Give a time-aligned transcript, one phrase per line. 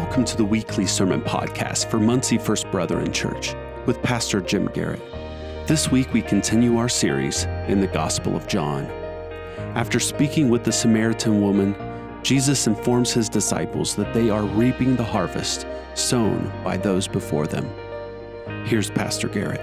[0.00, 5.02] Welcome to the weekly sermon podcast for Muncie First Brethren Church with Pastor Jim Garrett.
[5.68, 8.86] This week we continue our series in the Gospel of John.
[9.76, 11.76] After speaking with the Samaritan woman,
[12.22, 17.70] Jesus informs his disciples that they are reaping the harvest sown by those before them.
[18.64, 19.60] Here's Pastor Garrett.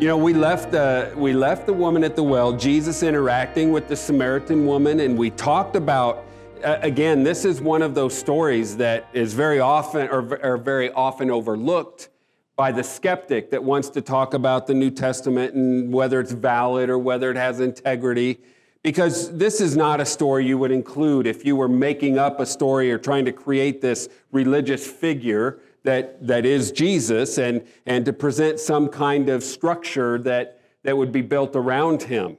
[0.00, 0.72] You know, we left
[1.14, 5.28] we left the woman at the well, Jesus interacting with the Samaritan woman, and we
[5.30, 6.25] talked about
[6.62, 11.30] again, this is one of those stories that is very often or, or, very often
[11.30, 12.08] overlooked
[12.56, 16.88] by the skeptic that wants to talk about the New Testament and whether it's valid
[16.88, 18.38] or whether it has integrity.
[18.82, 22.46] Because this is not a story you would include if you were making up a
[22.46, 28.12] story or trying to create this religious figure that, that is Jesus and, and to
[28.12, 32.38] present some kind of structure that, that would be built around him.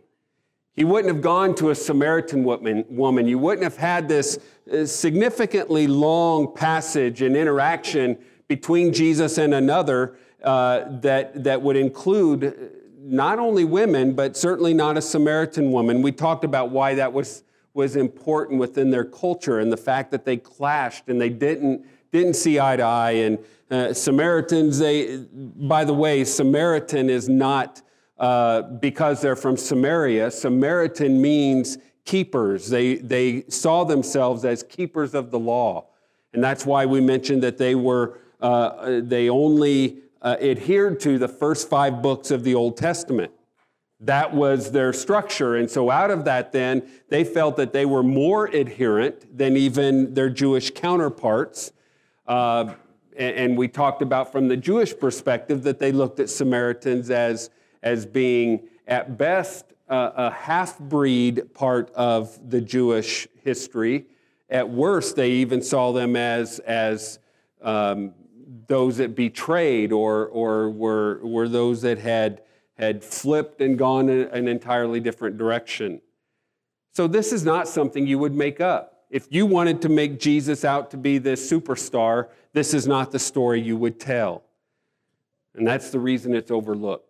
[0.78, 3.28] He wouldn't have gone to a Samaritan woman.
[3.28, 4.38] You wouldn't have had this
[4.72, 8.16] uh, significantly long passage and interaction
[8.48, 14.98] between Jesus and another uh, that, that would include not only women, but certainly not
[14.98, 16.04] a Samaritan woman.
[16.04, 20.26] We talked about why that was, was important within their culture and the fact that
[20.26, 23.12] they clashed and they didn't, didn't see eye to eye.
[23.12, 23.40] And
[23.72, 27.82] uh, Samaritans, they, by the way, Samaritan is not
[28.20, 30.32] uh, because they're from Samaria.
[30.32, 32.70] Samaritan means keepers.
[32.70, 35.88] They, they saw themselves as keepers of the law.
[36.34, 41.28] And that's why we mentioned that they were, uh, they only uh, adhered to the
[41.28, 43.32] first five books of the Old Testament.
[44.00, 45.56] That was their structure.
[45.56, 50.14] And so, out of that, then, they felt that they were more adherent than even
[50.14, 51.72] their Jewish counterparts.
[52.28, 52.74] Uh,
[53.18, 57.50] and we talked about from the Jewish perspective that they looked at Samaritans as
[57.84, 64.06] as being, at best, a half breed part of the Jewish history.
[64.50, 67.20] At worst, they even saw them as, as
[67.62, 68.14] um,
[68.68, 72.42] those that betrayed or, or were, were those that had,
[72.78, 76.02] had flipped and gone in an entirely different direction.
[76.94, 79.06] So, this is not something you would make up.
[79.10, 83.20] If you wanted to make Jesus out to be this superstar, this is not the
[83.20, 84.44] story you would tell.
[85.54, 87.07] And that's the reason it's overlooked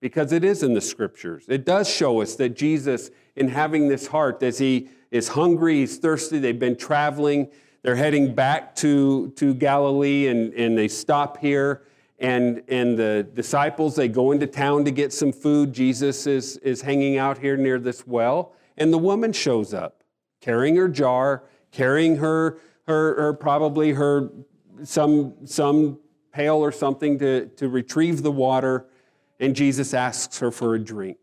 [0.00, 1.44] because it is in the scriptures.
[1.48, 5.98] It does show us that Jesus, in having this heart, as he is hungry, he's
[5.98, 7.48] thirsty, they've been traveling,
[7.82, 11.82] they're heading back to, to Galilee, and, and they stop here.
[12.20, 15.72] And, and the disciples, they go into town to get some food.
[15.72, 20.02] Jesus is, is hanging out here near this well, and the woman shows up,
[20.40, 24.30] carrying her jar, carrying her, her, her probably her
[24.82, 25.98] some, some
[26.32, 28.86] pail or something to, to retrieve the water
[29.40, 31.18] and Jesus asks her for a drink.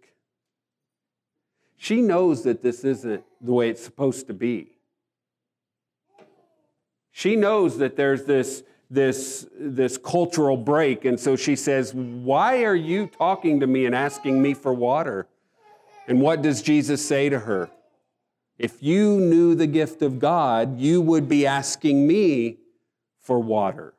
[1.77, 4.71] She knows that this isn't the way it's supposed to be.
[7.11, 12.75] She knows that there's this, this, this cultural break, and so she says, Why are
[12.75, 15.27] you talking to me and asking me for water?
[16.07, 17.69] And what does Jesus say to her?
[18.57, 22.57] If you knew the gift of God, you would be asking me
[23.19, 23.93] for water.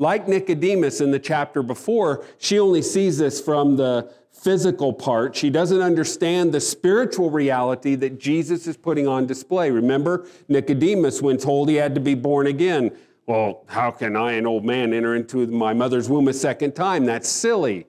[0.00, 5.36] Like Nicodemus in the chapter before, she only sees this from the physical part.
[5.36, 9.70] She doesn't understand the spiritual reality that Jesus is putting on display.
[9.70, 12.96] Remember, Nicodemus, when told he had to be born again,
[13.26, 17.04] well, how can I, an old man, enter into my mother's womb a second time?
[17.04, 17.86] That's silly.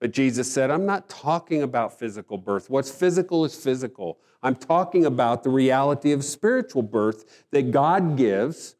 [0.00, 2.70] But Jesus said, I'm not talking about physical birth.
[2.70, 4.18] What's physical is physical.
[4.42, 8.74] I'm talking about the reality of spiritual birth that God gives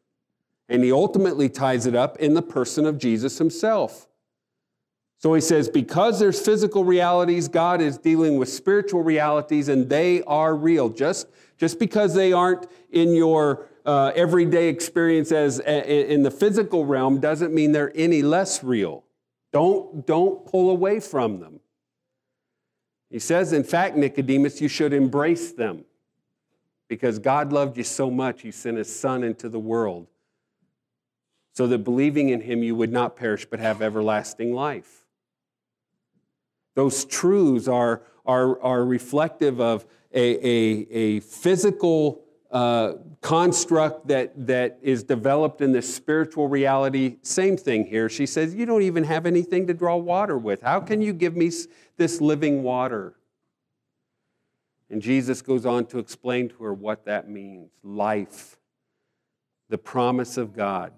[0.69, 4.07] and he ultimately ties it up in the person of Jesus himself.
[5.17, 10.21] So he says, because there's physical realities, God is dealing with spiritual realities, and they
[10.23, 10.89] are real.
[10.89, 17.19] Just, just because they aren't in your uh, everyday experience as in the physical realm
[17.19, 19.05] doesn't mean they're any less real.
[19.53, 21.59] Don't, don't pull away from them.
[23.09, 25.85] He says, in fact, Nicodemus, you should embrace them
[26.89, 30.07] because God loved you so much, he sent his son into the world
[31.53, 35.05] so that believing in him you would not perish but have everlasting life.
[36.75, 44.79] Those truths are, are, are reflective of a, a, a physical uh, construct that, that
[44.81, 47.17] is developed in this spiritual reality.
[47.21, 48.09] Same thing here.
[48.09, 50.61] She says, You don't even have anything to draw water with.
[50.61, 51.51] How can you give me
[51.97, 53.15] this living water?
[54.89, 58.57] And Jesus goes on to explain to her what that means life,
[59.69, 60.93] the promise of God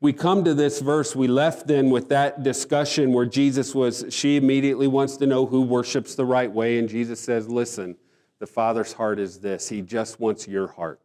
[0.00, 4.36] we come to this verse, we left then with that discussion where Jesus was, she
[4.36, 6.78] immediately wants to know who worships the right way.
[6.78, 7.96] And Jesus says, Listen,
[8.38, 9.68] the Father's heart is this.
[9.68, 11.00] He just wants your heart.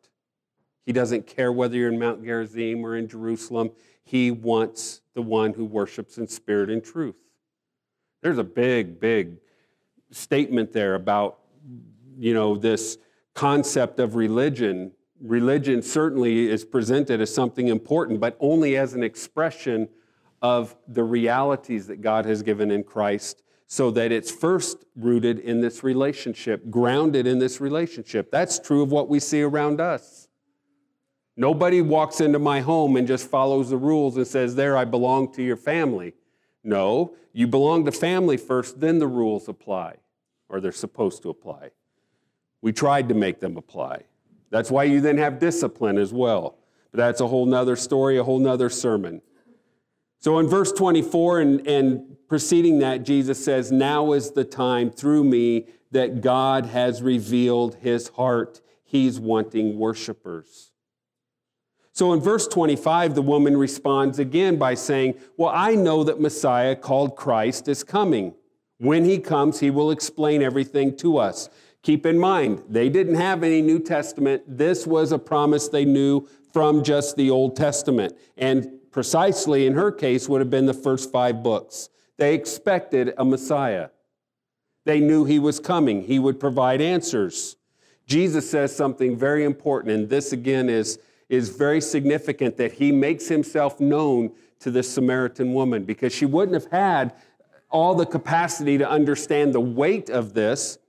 [0.85, 3.71] He doesn't care whether you're in Mount Gerizim or in Jerusalem.
[4.03, 7.15] He wants the one who worships in spirit and truth.
[8.21, 9.37] There's a big, big
[10.11, 11.39] statement there about,
[12.17, 12.97] you know, this
[13.33, 14.91] concept of religion.
[15.25, 19.89] Religion certainly is presented as something important, but only as an expression
[20.41, 25.61] of the realities that God has given in Christ so that it's first rooted in
[25.61, 28.29] this relationship, grounded in this relationship.
[28.29, 30.27] That's true of what we see around us.
[31.35, 35.33] Nobody walks into my home and just follows the rules and says, There, I belong
[35.33, 36.13] to your family.
[36.63, 39.95] No, you belong to family first, then the rules apply,
[40.49, 41.71] or they're supposed to apply.
[42.61, 44.03] We tried to make them apply.
[44.55, 46.55] That's why you then have discipline as well.
[46.91, 49.21] But that's a whole nother story, a whole nother sermon.
[50.19, 55.25] So in verse 24 and, and preceding that, Jesus says, Now is the time through
[55.25, 58.61] me that God has revealed his heart.
[58.85, 60.71] He's wanting worshipers.
[61.91, 66.77] So in verse 25, the woman responds again by saying, Well, I know that Messiah
[66.77, 68.35] called Christ is coming.
[68.77, 71.49] When he comes, he will explain everything to us.
[71.85, 74.41] Keep in mind, they didn't have any New Testament.
[74.47, 78.17] This was a promise they knew from just the Old Testament.
[78.37, 81.89] And precisely in her case would have been the first five books.
[82.17, 83.89] They expected a Messiah.
[84.85, 87.55] They knew he was coming, he would provide answers.
[88.07, 90.97] Jesus says something very important, and this again is
[91.29, 96.55] is very significant that he makes himself known to this Samaritan woman because she wouldn't
[96.55, 97.13] have had
[97.69, 100.79] all the capacity to understand the weight of this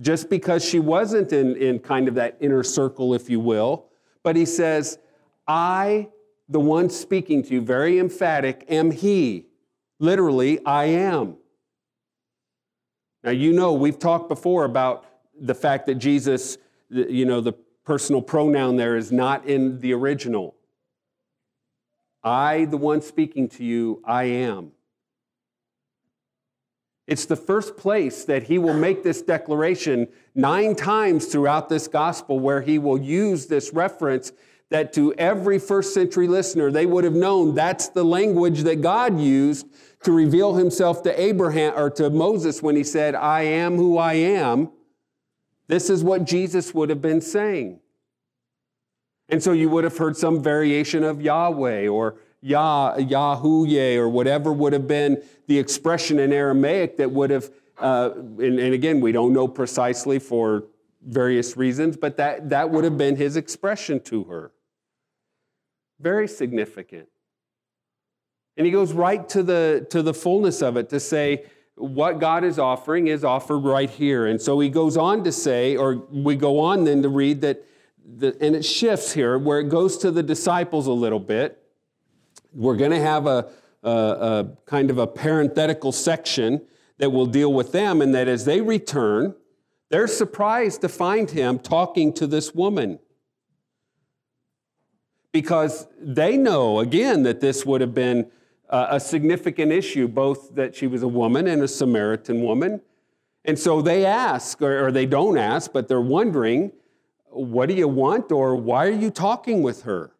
[0.00, 3.86] just because she wasn't in, in kind of that inner circle, if you will.
[4.22, 4.98] But he says,
[5.46, 6.08] I,
[6.48, 9.46] the one speaking to you, very emphatic, am he.
[9.98, 11.36] Literally, I am.
[13.24, 15.04] Now, you know, we've talked before about
[15.40, 16.58] the fact that Jesus,
[16.88, 17.52] you know, the
[17.84, 20.54] personal pronoun there is not in the original.
[22.22, 24.72] I, the one speaking to you, I am.
[27.08, 32.38] It's the first place that he will make this declaration nine times throughout this gospel
[32.38, 34.30] where he will use this reference
[34.68, 39.18] that to every first century listener, they would have known that's the language that God
[39.18, 39.66] used
[40.02, 44.12] to reveal himself to Abraham or to Moses when he said, I am who I
[44.12, 44.70] am.
[45.66, 47.80] This is what Jesus would have been saying.
[49.30, 54.52] And so you would have heard some variation of Yahweh or Yah, Yahuwah or whatever
[54.52, 59.12] would have been the expression in Aramaic that would have, uh, and, and again, we
[59.12, 60.64] don't know precisely for
[61.04, 64.52] various reasons, but that, that would have been his expression to her.
[66.00, 67.08] Very significant.
[68.56, 71.44] And he goes right to the, to the fullness of it to say,
[71.76, 74.26] what God is offering is offered right here.
[74.26, 77.64] And so he goes on to say, or we go on then to read that,
[78.04, 81.62] the, and it shifts here where it goes to the disciples a little bit.
[82.58, 83.48] We're going to have a,
[83.84, 86.60] a, a kind of a parenthetical section
[86.98, 89.36] that will deal with them, and that as they return,
[89.90, 92.98] they're surprised to find him talking to this woman.
[95.30, 98.28] Because they know, again, that this would have been
[98.68, 102.80] a significant issue, both that she was a woman and a Samaritan woman.
[103.44, 106.72] And so they ask, or, they don't ask, but they're wondering,
[107.28, 108.32] what do you want?
[108.32, 110.10] Or why are you talking with her?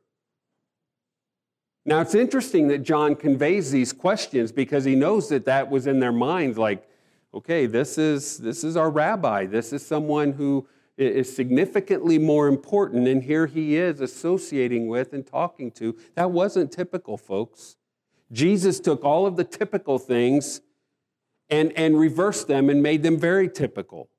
[1.89, 6.01] Now, it's interesting that John conveys these questions because he knows that that was in
[6.01, 6.87] their minds like,
[7.33, 9.47] okay, this is, this is our rabbi.
[9.47, 10.69] This is someone who
[10.99, 15.97] is significantly more important, and here he is associating with and talking to.
[16.15, 17.77] That wasn't typical, folks.
[18.31, 20.61] Jesus took all of the typical things
[21.49, 24.11] and, and reversed them and made them very typical.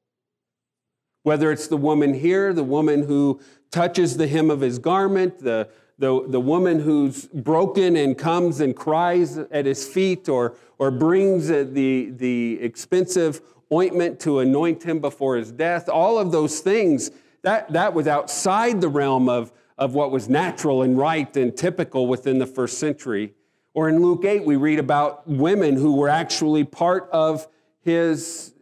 [1.22, 5.70] Whether it's the woman here, the woman who touches the hem of his garment, the,
[6.00, 11.50] the, the woman who's broken and comes and cries at his feet, or, or brings
[11.50, 13.42] the, the expensive
[13.72, 18.82] ointment to anoint him before his death, all of those things, that, that was outside
[18.82, 23.34] the realm of, of what was natural and right and typical within the first century.
[23.74, 27.48] Or in Luke 8, we read about women who were actually part of
[27.82, 28.54] his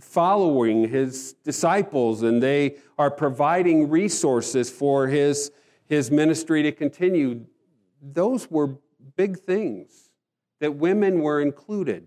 [0.00, 5.50] following, his disciples, and they are providing resources for his,
[5.92, 7.44] his ministry to continue.
[8.00, 8.78] Those were
[9.14, 10.08] big things
[10.58, 12.06] that women were included.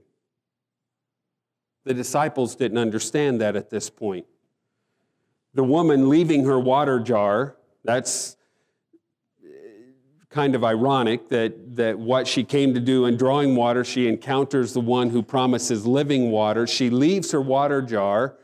[1.84, 4.26] The disciples didn't understand that at this point.
[5.54, 8.38] The woman leaving her water jar, that's
[10.30, 14.74] kind of ironic that, that what she came to do in drawing water, she encounters
[14.74, 16.66] the one who promises living water.
[16.66, 18.36] She leaves her water jar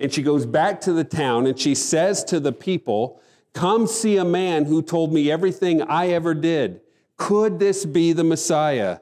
[0.00, 3.20] and she goes back to the town and she says to the people,
[3.56, 6.82] Come see a man who told me everything I ever did.
[7.16, 8.98] Could this be the Messiah?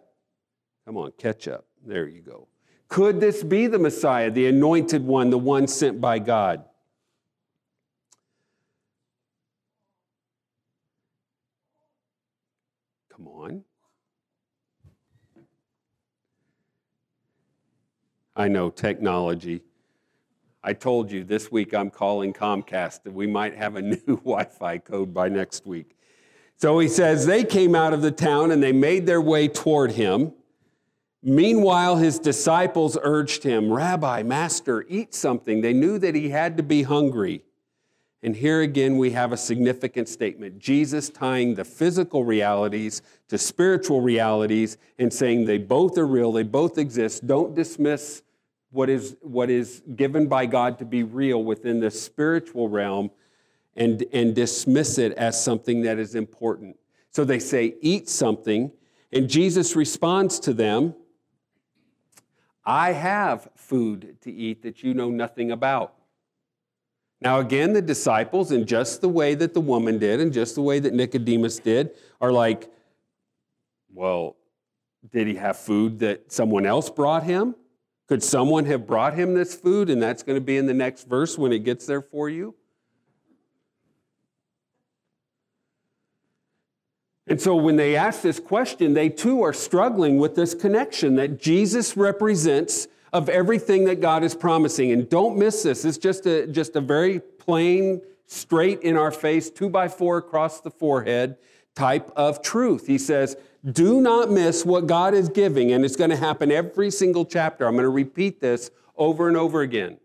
[0.85, 1.67] Come on, catch up.
[1.85, 2.47] There you go.
[2.87, 6.65] Could this be the Messiah, the anointed one, the one sent by God?
[13.11, 13.65] Come on.
[18.37, 19.63] I know technology.
[20.67, 24.45] I told you this week I'm calling Comcast that we might have a new Wi
[24.45, 25.95] Fi code by next week.
[26.57, 29.93] So he says, They came out of the town and they made their way toward
[29.93, 30.33] him.
[31.23, 35.61] Meanwhile, his disciples urged him, Rabbi, Master, eat something.
[35.61, 37.43] They knew that he had to be hungry.
[38.23, 44.01] And here again, we have a significant statement Jesus tying the physical realities to spiritual
[44.01, 47.27] realities and saying they both are real, they both exist.
[47.27, 48.23] Don't dismiss
[48.75, 53.13] what is, what is given by God to be real within the spiritual realm
[53.77, 56.77] and, and dismiss it as something that is important.
[57.11, 58.73] So they say, Eat something.
[59.13, 60.97] And Jesus responds to them,
[62.65, 65.95] I have food to eat that you know nothing about.
[67.21, 70.63] Now, again, the disciples, in just the way that the woman did, and just the
[70.63, 72.69] way that Nicodemus did, are like,
[73.93, 74.35] well,
[75.13, 77.55] did he have food that someone else brought him?
[78.07, 79.89] Could someone have brought him this food?
[79.89, 82.55] And that's going to be in the next verse when it gets there for you.
[87.27, 91.41] And so when they ask this question, they too are struggling with this connection that
[91.41, 94.93] Jesus represents of everything that God is promising.
[94.93, 95.87] And don't miss this.
[95.87, 100.61] It's just a, just a very plain, straight in our face, two by four across
[100.61, 101.37] the forehead
[101.75, 102.87] type of truth.
[102.87, 103.37] He says,
[103.73, 107.67] do not miss what God is giving, and it's going to happen every single chapter.
[107.67, 109.99] I'm going to repeat this over and over again.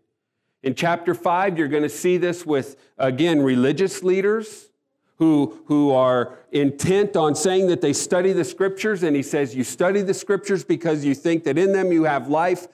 [0.62, 4.70] In chapter five, you're going to see this with, again, religious leaders
[5.16, 9.64] who, who are intent on saying that they study the scriptures, and he says, You
[9.64, 12.66] study the scriptures because you think that in them you have life.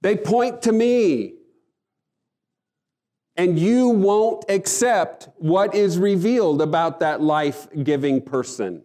[0.00, 1.34] They point to me.
[3.40, 8.84] And you won't accept what is revealed about that life giving person.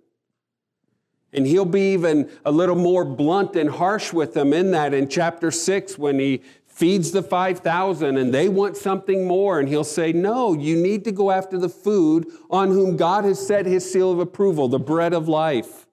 [1.34, 5.10] And he'll be even a little more blunt and harsh with them in that in
[5.10, 9.60] chapter 6 when he feeds the 5,000 and they want something more.
[9.60, 13.46] And he'll say, No, you need to go after the food on whom God has
[13.46, 15.86] set his seal of approval, the bread of life.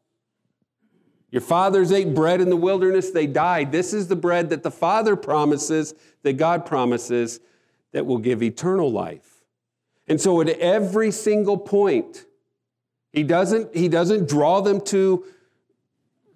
[1.32, 3.72] Your fathers ate bread in the wilderness, they died.
[3.72, 7.40] This is the bread that the Father promises, that God promises,
[7.92, 9.44] that will give eternal life.
[10.08, 12.26] And so at every single point,
[13.12, 15.24] he doesn't, he doesn't draw them to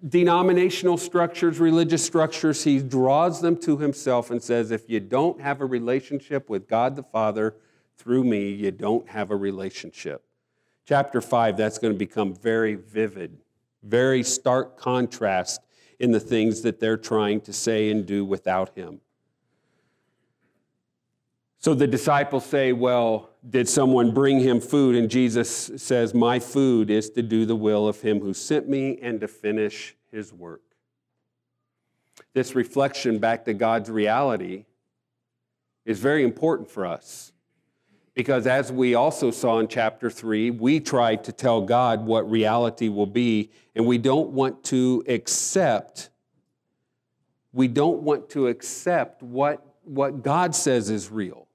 [0.07, 2.63] denominational structures, religious structures.
[2.63, 6.95] He draws them to himself and says, if you don't have a relationship with God
[6.95, 7.55] the Father
[7.97, 10.23] through me, you don't have a relationship.
[10.85, 13.37] Chapter 5, that's going to become very vivid
[13.87, 15.61] very stark contrast
[15.99, 19.01] in the things that they're trying to say and do without him.
[21.67, 24.95] So the disciples say, Well, did someone bring him food?
[24.95, 28.97] And Jesus says, My food is to do the will of him who sent me
[29.01, 30.61] and to finish his work.
[32.33, 34.63] This reflection back to God's reality
[35.83, 37.33] is very important for us.
[38.13, 42.87] Because as we also saw in chapter 3, we try to tell God what reality
[42.87, 46.11] will be, and we don't want to accept
[47.51, 51.46] we don't want to accept what, what God says is real.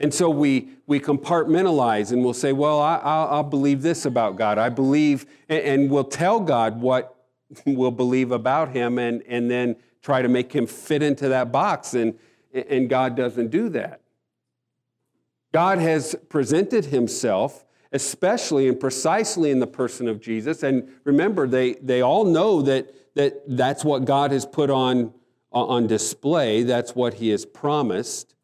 [0.00, 4.56] And so we, we compartmentalize and we'll say, well, I, will believe this about God.
[4.56, 7.14] I believe, and, and we'll tell God what
[7.66, 11.92] we'll believe about him and, and then try to make him fit into that box.
[11.92, 12.18] And,
[12.54, 14.00] and God doesn't do that.
[15.52, 20.62] God has presented himself, especially and precisely in the person of Jesus.
[20.62, 25.12] And remember, they, they all know that, that that's what God has put on,
[25.52, 28.34] on display, that's what he has promised.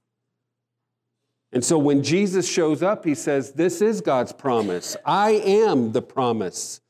[1.57, 4.95] And so when Jesus shows up, he says, This is God's promise.
[5.07, 6.83] I am the promise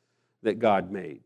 [0.42, 1.20] that God made.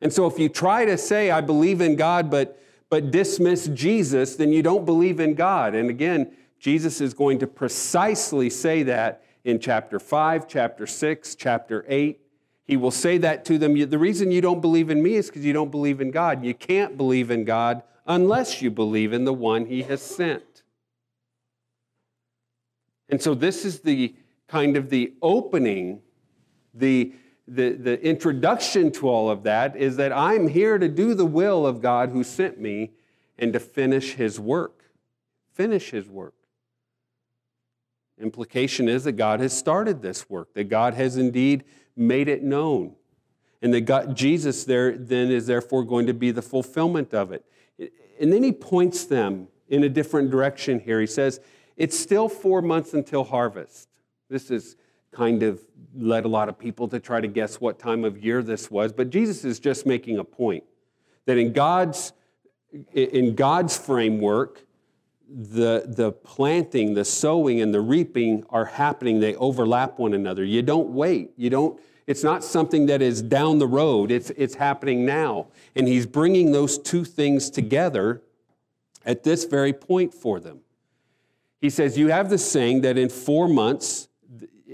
[0.00, 2.58] And so if you try to say, I believe in God, but
[2.88, 5.74] but dismiss Jesus, then you don't believe in God.
[5.74, 11.84] And again, Jesus is going to precisely say that in chapter 5, chapter 6, chapter
[11.86, 12.18] 8.
[12.64, 13.74] He will say that to them.
[13.90, 16.42] The reason you don't believe in me is because you don't believe in God.
[16.42, 20.62] You can't believe in God unless you believe in the one he has sent.
[23.08, 24.14] And so this is the
[24.48, 26.00] kind of the opening,
[26.74, 27.12] the
[27.48, 31.66] the, the introduction to all of that is that I'm here to do the will
[31.66, 32.90] of God who sent me
[33.38, 34.82] and to finish his work.
[35.54, 36.34] Finish his work.
[38.20, 42.94] Implication is that God has started this work, that God has indeed made it known,
[43.62, 47.44] and that God, Jesus there then is therefore going to be the fulfillment of it.
[47.78, 51.00] And then he points them in a different direction here.
[51.00, 51.40] He says,
[51.76, 53.88] It's still four months until harvest.
[54.28, 54.76] This is
[55.12, 55.60] kind of
[55.94, 58.92] led a lot of people to try to guess what time of year this was,
[58.92, 60.64] but Jesus is just making a point
[61.24, 62.12] that in God's
[62.92, 64.66] in God's framework,
[65.28, 69.20] the, the planting, the sowing, and the reaping are happening.
[69.20, 70.44] They overlap one another.
[70.44, 71.32] You don't wait.
[71.36, 75.48] You don't, it's not something that is down the road, it's, it's happening now.
[75.74, 78.22] And he's bringing those two things together
[79.04, 80.60] at this very point for them.
[81.60, 84.08] He says, You have the saying that in four months,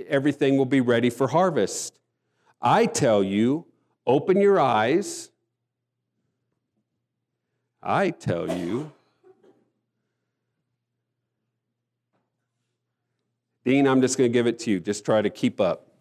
[0.08, 1.98] everything will be ready for harvest.
[2.60, 3.66] I tell you,
[4.06, 5.30] open your eyes.
[7.82, 8.92] I tell you,
[13.64, 14.80] Dean, I'm just going to give it to you.
[14.80, 15.91] Just try to keep up.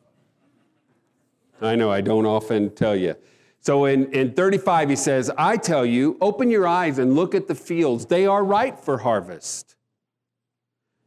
[1.62, 3.16] I know I don't often tell you.
[3.60, 7.48] So in, in 35, he says, I tell you, open your eyes and look at
[7.48, 8.08] the fields.
[8.08, 9.76] They are ripe for harvest.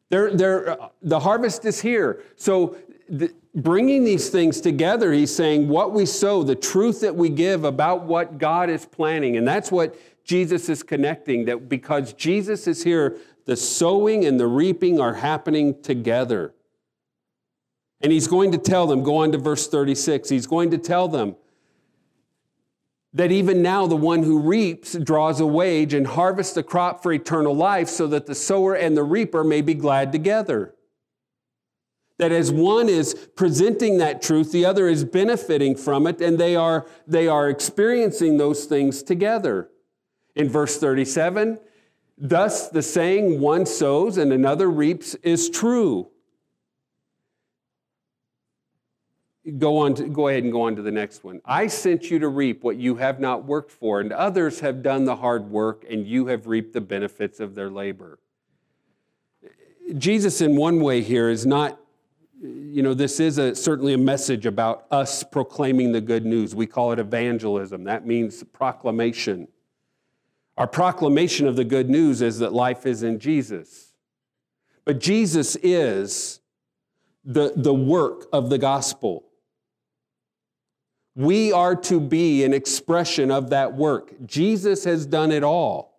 [0.08, 2.22] They're, they're, uh, the harvest is here.
[2.36, 2.76] So
[3.08, 7.64] the, bringing these things together, he's saying what we sow, the truth that we give
[7.64, 9.36] about what God is planning.
[9.36, 14.46] And that's what Jesus is connecting, that because Jesus is here, the sowing and the
[14.46, 16.54] reaping are happening together.
[18.04, 21.08] And he's going to tell them, go on to verse 36, he's going to tell
[21.08, 21.36] them
[23.14, 27.14] that even now the one who reaps draws a wage and harvests the crop for
[27.14, 30.74] eternal life so that the sower and the reaper may be glad together.
[32.18, 36.54] That as one is presenting that truth, the other is benefiting from it, and they
[36.56, 39.70] are, they are experiencing those things together.
[40.36, 41.58] In verse 37,
[42.18, 46.10] Thus, the saying, one sows and another reaps, is true.
[49.58, 51.42] Go, on to, go ahead and go on to the next one.
[51.44, 55.04] I sent you to reap what you have not worked for, and others have done
[55.04, 58.18] the hard work, and you have reaped the benefits of their labor.
[59.98, 61.78] Jesus, in one way, here is not,
[62.40, 66.54] you know, this is a, certainly a message about us proclaiming the good news.
[66.54, 67.84] We call it evangelism.
[67.84, 69.48] That means proclamation.
[70.56, 73.92] Our proclamation of the good news is that life is in Jesus.
[74.86, 76.40] But Jesus is
[77.26, 79.24] the, the work of the gospel.
[81.16, 84.14] We are to be an expression of that work.
[84.26, 85.94] Jesus has done it all.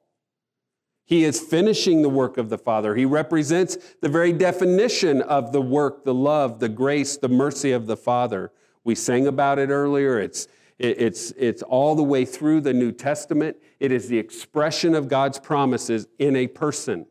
[1.06, 2.96] He is finishing the work of the Father.
[2.96, 7.86] He represents the very definition of the work, the love, the grace, the mercy of
[7.86, 8.52] the Father.
[8.84, 10.20] We sang about it earlier.
[10.20, 10.48] It's,
[10.80, 13.58] it's, it's all the way through the New Testament.
[13.80, 17.06] It is the expression of God's promises in a person.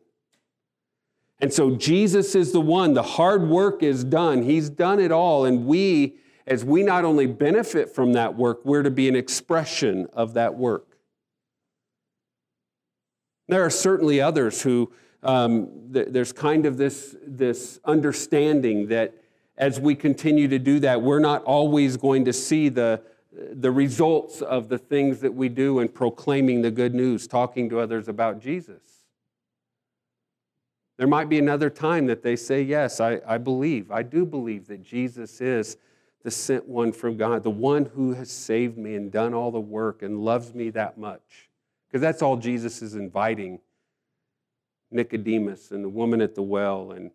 [1.39, 2.93] And so Jesus is the one.
[2.93, 4.43] The hard work is done.
[4.43, 5.45] He's done it all.
[5.45, 10.07] And we, as we not only benefit from that work, we're to be an expression
[10.13, 10.97] of that work.
[13.47, 14.91] There are certainly others who,
[15.23, 19.13] um, th- there's kind of this, this understanding that
[19.57, 24.41] as we continue to do that, we're not always going to see the, the results
[24.41, 28.39] of the things that we do in proclaiming the good news, talking to others about
[28.39, 28.81] Jesus.
[30.97, 33.91] There might be another time that they say, Yes, I, I believe.
[33.91, 35.77] I do believe that Jesus is
[36.25, 39.59] the sent one from God, the one who has saved me and done all the
[39.59, 41.49] work and loves me that much.
[41.87, 43.61] Because that's all Jesus is inviting
[44.91, 47.11] Nicodemus and the woman at the well and,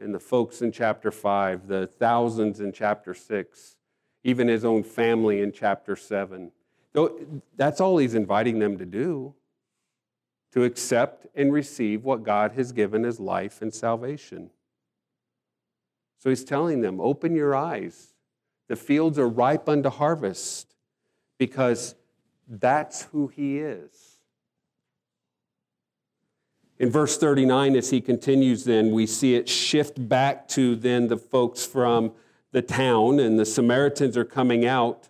[0.00, 3.76] and the folks in chapter 5, the thousands in chapter 6
[4.24, 6.50] even his own family in chapter 7.
[7.56, 9.34] That's all he's inviting them to do
[10.52, 14.50] to accept and receive what God has given as life and salvation.
[16.18, 18.14] So he's telling them, open your eyes.
[18.68, 20.74] The fields are ripe unto harvest
[21.38, 21.94] because
[22.46, 24.18] that's who he is.
[26.78, 31.16] In verse 39, as he continues, then we see it shift back to then the
[31.16, 32.12] folks from
[32.52, 35.08] the town, and the Samaritans are coming out.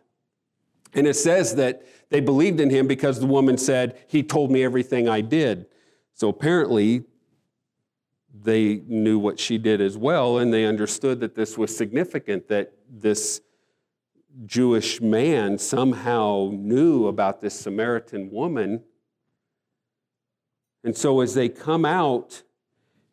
[0.95, 4.65] And it says that they believed in him because the woman said, He told me
[4.65, 5.67] everything I did.
[6.15, 7.05] So apparently,
[8.43, 12.73] they knew what she did as well, and they understood that this was significant, that
[12.89, 13.43] this
[14.47, 18.83] Jewish man somehow knew about this Samaritan woman.
[20.85, 22.43] And so as they come out,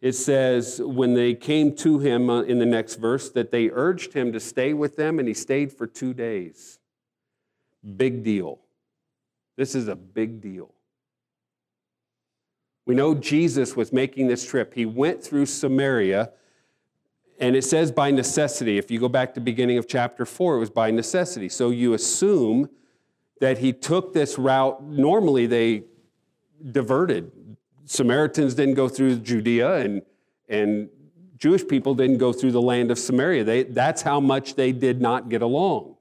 [0.02, 4.14] it says, when they came to him uh, in the next verse, that they urged
[4.14, 6.78] him to stay with them, and he stayed for two days.
[7.98, 8.60] Big deal.
[9.58, 10.74] This is a big deal.
[12.86, 14.76] We know Jesus was making this trip.
[14.76, 16.32] He went through Samaria
[17.39, 18.78] and it says by necessity.
[18.78, 21.50] If you go back to the beginning of chapter 4, it was by necessity.
[21.50, 22.69] So you assume
[23.41, 24.82] that he took this route.
[24.84, 25.84] Normally, they
[26.71, 27.32] diverted.
[27.86, 30.02] Samaritans didn't go through Judea, and,
[30.48, 30.89] and
[31.38, 33.43] Jewish people didn't go through the land of Samaria.
[33.43, 35.98] They, that's how much they did not get along.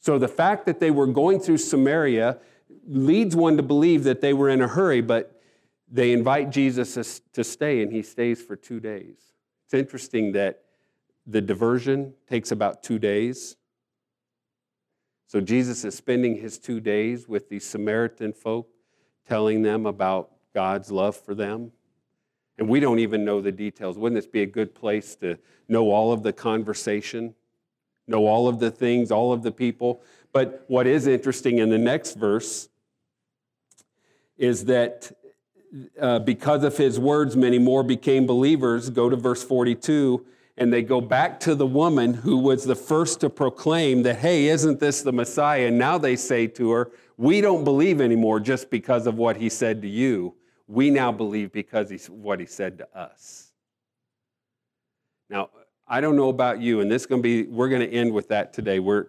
[0.00, 2.38] So the fact that they were going through Samaria
[2.86, 5.40] leads one to believe that they were in a hurry, but
[5.90, 9.33] they invite Jesus to stay, and he stays for two days.
[9.74, 10.62] It's interesting that
[11.26, 13.56] the diversion takes about two days.
[15.26, 18.68] So Jesus is spending his two days with these Samaritan folk,
[19.26, 21.72] telling them about God's love for them.
[22.56, 23.98] And we don't even know the details.
[23.98, 27.34] Wouldn't this be a good place to know all of the conversation,
[28.06, 30.02] know all of the things, all of the people?
[30.32, 32.68] But what is interesting in the next verse
[34.38, 35.10] is that
[36.00, 38.90] uh, because of his words, many more became believers.
[38.90, 40.24] Go to verse 42,
[40.56, 44.46] and they go back to the woman who was the first to proclaim that, hey,
[44.46, 45.66] isn't this the Messiah?
[45.66, 49.48] And now they say to her, we don't believe anymore just because of what he
[49.48, 50.34] said to you.
[50.66, 53.52] We now believe because of what he said to us.
[55.28, 55.50] Now,
[55.86, 58.12] I don't know about you, and this is going to be, we're going to end
[58.12, 58.78] with that today.
[58.78, 59.08] We're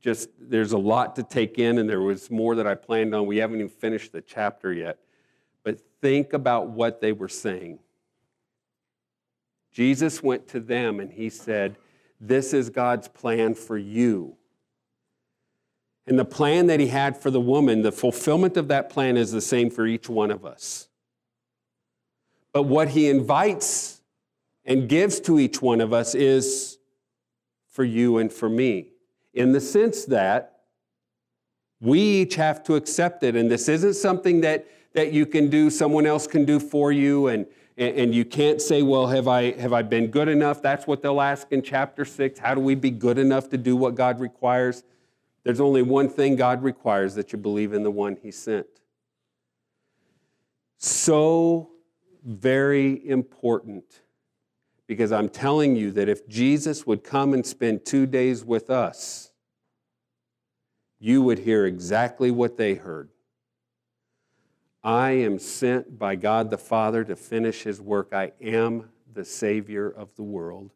[0.00, 3.26] just, there's a lot to take in, and there was more that I planned on.
[3.26, 4.98] We haven't even finished the chapter yet
[6.00, 7.78] think about what they were saying.
[9.72, 11.76] Jesus went to them and he said,
[12.20, 14.36] This is God's plan for you.
[16.06, 19.30] And the plan that he had for the woman, the fulfillment of that plan is
[19.30, 20.88] the same for each one of us.
[22.52, 24.00] But what he invites
[24.64, 26.78] and gives to each one of us is
[27.68, 28.88] for you and for me,
[29.34, 30.60] in the sense that
[31.80, 33.36] we each have to accept it.
[33.36, 34.66] And this isn't something that
[34.98, 38.82] that you can do, someone else can do for you, and, and you can't say,
[38.82, 40.60] Well, have I, have I been good enough?
[40.60, 42.40] That's what they'll ask in chapter six.
[42.40, 44.82] How do we be good enough to do what God requires?
[45.44, 48.66] There's only one thing God requires that you believe in the one He sent.
[50.78, 51.70] So
[52.24, 53.84] very important
[54.88, 59.30] because I'm telling you that if Jesus would come and spend two days with us,
[60.98, 63.10] you would hear exactly what they heard.
[64.88, 68.14] I am sent by God the Father to finish his work.
[68.14, 70.70] I am the Savior of the world.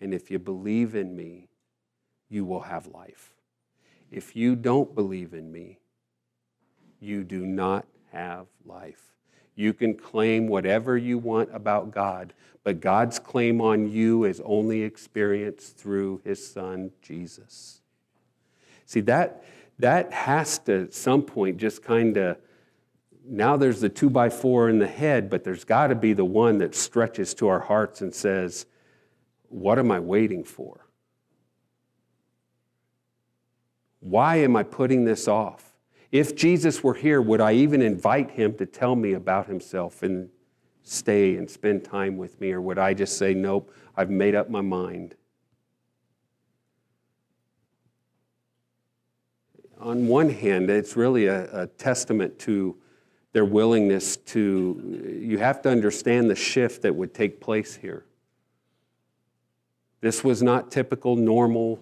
[0.00, 1.46] And if you believe in me,
[2.28, 3.30] you will have life.
[4.10, 5.78] If you don't believe in me,
[6.98, 9.12] you do not have life.
[9.54, 12.32] You can claim whatever you want about God,
[12.64, 17.82] but God's claim on you is only experienced through his son, Jesus.
[18.84, 19.44] See, that,
[19.78, 22.38] that has to, at some point, just kind of
[23.28, 26.24] now there's the two by four in the head, but there's got to be the
[26.24, 28.66] one that stretches to our hearts and says,
[29.48, 30.86] What am I waiting for?
[34.00, 35.74] Why am I putting this off?
[36.10, 40.30] If Jesus were here, would I even invite him to tell me about himself and
[40.82, 42.52] stay and spend time with me?
[42.52, 45.16] Or would I just say, Nope, I've made up my mind?
[49.78, 52.76] On one hand, it's really a, a testament to
[53.38, 58.04] their willingness to, you have to understand the shift that would take place here.
[60.00, 61.78] This was not typical normal,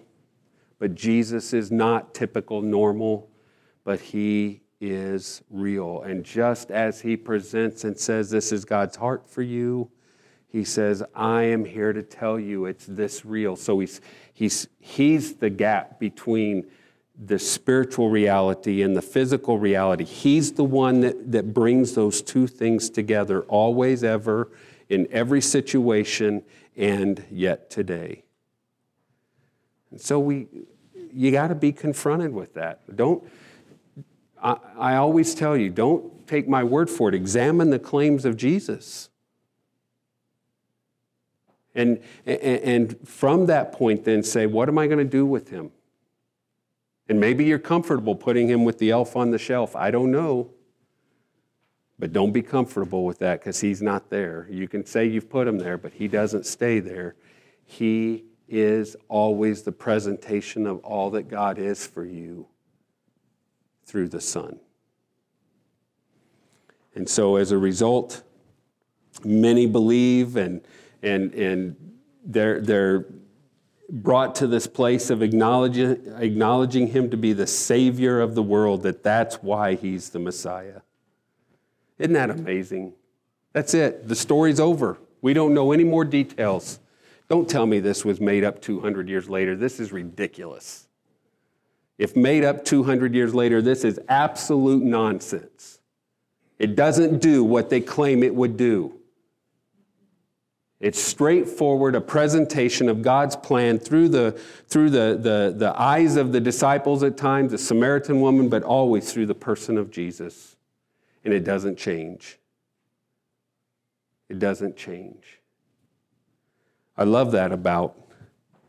[0.77, 3.31] but Jesus is not typical normal,
[3.83, 6.03] but he is real.
[6.03, 9.89] And just as he presents and says, This is God's heart for you,
[10.47, 13.55] he says, I am here to tell you it's this real.
[13.55, 13.99] So he's,
[14.31, 16.67] he's, he's the gap between
[17.19, 20.03] the spiritual reality and the physical reality.
[20.03, 24.51] He's the one that, that brings those two things together, always, ever,
[24.87, 26.43] in every situation,
[26.75, 28.23] and yet today.
[29.89, 30.47] And so we,
[31.11, 32.95] you got to be confronted with that.
[32.95, 33.23] Don't,
[34.41, 37.15] I, I always tell you, don't take my word for it.
[37.15, 39.09] Examine the claims of Jesus.
[41.73, 45.49] And, and, and from that point, then say, what am I going to do with
[45.49, 45.71] him?
[47.09, 49.75] And maybe you're comfortable putting him with the elf on the shelf.
[49.75, 50.51] I don't know.
[51.99, 54.47] But don't be comfortable with that because he's not there.
[54.51, 57.15] You can say you've put him there, but he doesn't stay there.
[57.65, 62.47] He is always the presentation of all that God is for you
[63.85, 64.59] through the Son.
[66.93, 68.23] And so as a result,
[69.23, 70.61] many believe and
[71.03, 71.75] and and
[72.25, 73.05] they're they're
[73.89, 78.83] brought to this place of acknowledging, acknowledging him to be the Savior of the world,
[78.83, 80.81] that that's why he's the Messiah.
[81.97, 82.93] Isn't that amazing?
[83.53, 84.07] That's it.
[84.07, 84.97] The story's over.
[85.21, 86.79] We don't know any more details.
[87.29, 89.55] Don't tell me this was made up 200 years later.
[89.55, 90.87] This is ridiculous.
[91.97, 95.79] If made up 200 years later, this is absolute nonsense.
[96.59, 98.96] It doesn't do what they claim it would do.
[100.79, 104.31] It's straightforward, a presentation of God's plan through the,
[104.67, 109.11] through the, the, the eyes of the disciples at times, the Samaritan woman, but always
[109.11, 110.55] through the person of Jesus.
[111.25, 112.37] And it doesn't change.
[114.29, 115.39] It doesn't change.
[116.95, 117.95] I love that about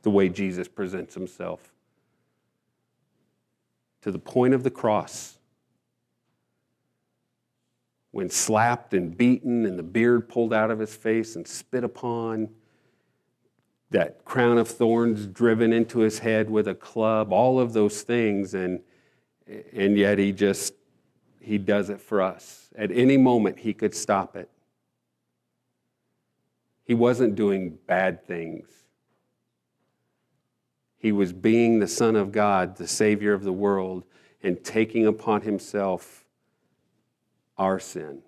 [0.02, 1.72] the way Jesus presents himself.
[4.02, 5.37] To the point of the cross,
[8.10, 12.48] when slapped and beaten and the beard pulled out of his face and spit upon,
[13.90, 18.54] that crown of thorns driven into his head with a club, all of those things,
[18.54, 18.80] and,
[19.72, 20.74] and yet he just,
[21.40, 22.68] he does it for us.
[22.76, 24.50] At any moment, he could stop it.
[26.84, 28.68] He wasn't doing bad things.
[30.98, 34.04] He was being the Son of God, the Savior of the world,
[34.42, 36.24] and taking upon himself
[37.58, 38.22] our sin,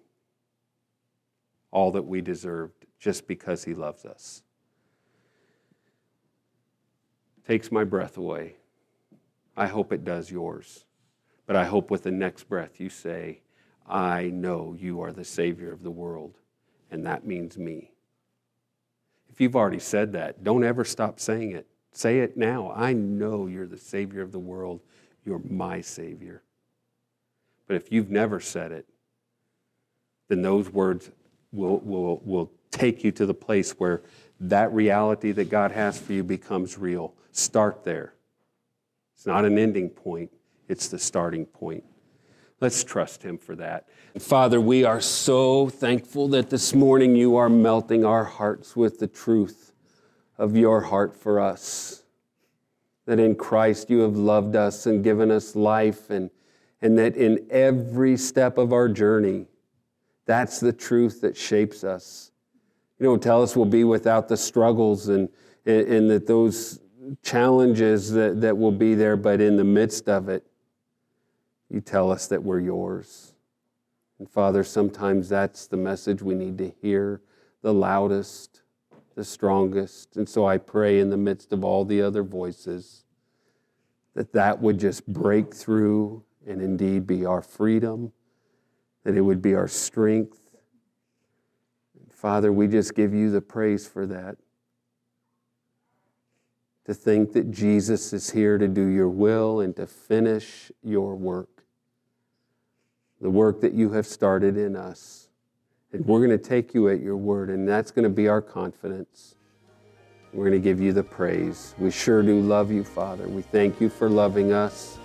[1.70, 4.42] all that we deserved, just because He loves us.
[7.46, 8.56] Takes my breath away.
[9.56, 10.84] I hope it does yours.
[11.46, 13.40] But I hope with the next breath you say,
[13.88, 16.38] I know you are the Savior of the world,
[16.90, 17.90] and that means me.
[19.28, 21.66] If you've already said that, don't ever stop saying it.
[21.92, 22.72] Say it now.
[22.74, 24.80] I know you're the Savior of the world.
[25.24, 26.42] You're my Savior.
[27.66, 28.86] But if you've never said it,
[30.30, 31.10] then those words
[31.50, 34.00] will, will, will take you to the place where
[34.38, 37.12] that reality that God has for you becomes real.
[37.32, 38.14] Start there.
[39.16, 40.30] It's not an ending point,
[40.68, 41.84] it's the starting point.
[42.60, 43.88] Let's trust Him for that.
[44.18, 49.08] Father, we are so thankful that this morning you are melting our hearts with the
[49.08, 49.72] truth
[50.38, 52.04] of your heart for us.
[53.06, 56.30] That in Christ you have loved us and given us life, and,
[56.80, 59.46] and that in every step of our journey,
[60.26, 62.30] that's the truth that shapes us.
[62.98, 65.28] You don't tell us we'll be without the struggles and,
[65.64, 66.80] and, and that those
[67.22, 70.46] challenges that, that will be there, but in the midst of it,
[71.68, 73.34] you tell us that we're yours.
[74.18, 77.22] And Father, sometimes that's the message we need to hear
[77.62, 78.62] the loudest,
[79.14, 80.16] the strongest.
[80.16, 83.04] And so I pray in the midst of all the other voices
[84.14, 88.12] that that would just break through and indeed be our freedom
[89.04, 90.38] that it would be our strength.
[92.10, 94.36] Father, we just give you the praise for that.
[96.84, 101.64] To think that Jesus is here to do your will and to finish your work,
[103.20, 105.28] the work that you have started in us.
[105.92, 108.40] And we're going to take you at your word, and that's going to be our
[108.40, 109.34] confidence.
[110.32, 111.74] We're going to give you the praise.
[111.78, 113.26] We sure do love you, Father.
[113.26, 114.99] We thank you for loving us.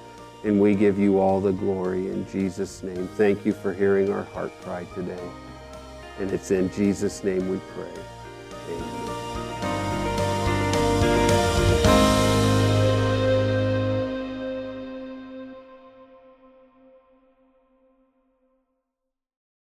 [0.45, 3.07] And we give you all the glory in Jesus' name.
[3.15, 5.27] Thank you for hearing our heart cry today.
[6.19, 8.03] And it's in Jesus' name we pray.
[8.69, 9.24] Amen.